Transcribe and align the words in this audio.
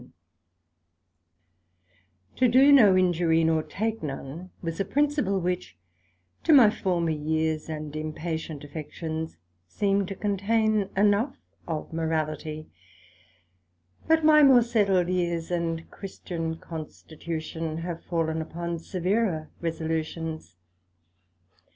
7 2.33 2.37
To 2.37 2.47
do 2.47 2.71
no 2.71 2.97
injury, 2.97 3.43
nor 3.43 3.61
take 3.61 4.01
none, 4.01 4.49
was 4.63 4.79
a 4.79 4.83
principle, 4.85 5.39
which 5.39 5.77
to 6.43 6.51
my 6.51 6.71
former 6.71 7.11
years, 7.11 7.69
and 7.69 7.95
impatient 7.95 8.63
affections, 8.63 9.37
seemed 9.67 10.07
to 10.07 10.15
contain 10.15 10.89
enough 10.97 11.35
of 11.67 11.93
Morality; 11.93 12.65
but 14.07 14.25
my 14.25 14.41
more 14.41 14.63
setled 14.63 15.07
years, 15.07 15.51
and 15.51 15.87
Christian 15.91 16.57
constitution, 16.57 17.77
have 17.77 18.03
fallen 18.03 18.41
upon 18.41 18.79
severer 18.79 19.51
resolutions. 19.61 20.55